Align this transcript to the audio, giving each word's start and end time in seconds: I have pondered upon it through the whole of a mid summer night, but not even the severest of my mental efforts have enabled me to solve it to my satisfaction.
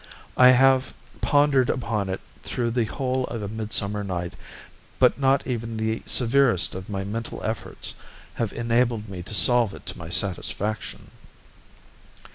I 0.35 0.49
have 0.49 0.95
pondered 1.21 1.69
upon 1.69 2.09
it 2.09 2.21
through 2.41 2.71
the 2.71 2.85
whole 2.85 3.25
of 3.27 3.43
a 3.43 3.47
mid 3.47 3.71
summer 3.71 4.03
night, 4.03 4.33
but 4.97 5.19
not 5.19 5.45
even 5.45 5.77
the 5.77 6.01
severest 6.07 6.73
of 6.73 6.89
my 6.89 7.03
mental 7.03 7.39
efforts 7.43 7.93
have 8.33 8.51
enabled 8.51 9.07
me 9.09 9.21
to 9.21 9.35
solve 9.35 9.75
it 9.75 9.85
to 9.85 9.97
my 9.99 10.09
satisfaction. 10.09 11.11